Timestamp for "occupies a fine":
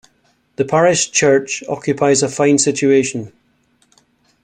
1.69-2.57